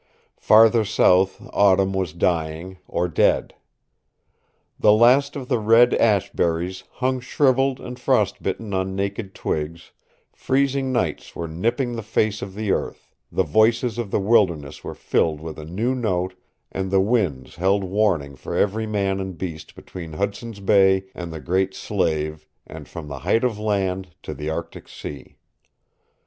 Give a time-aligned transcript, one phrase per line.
[0.39, 3.53] Farther south autumn was dying, or dead.
[4.79, 9.91] The last of the red ash berries hung shriveled and frost bitten on naked twigs,
[10.33, 14.95] freezing nights were nipping the face of the earth, the voices of the wilderness were
[14.95, 16.33] filled with a new note
[16.71, 21.39] and the winds held warning for every man and beast between Hudson's Bay and the
[21.39, 25.37] Great Slave and from the Height of Land to the Arctic Sea.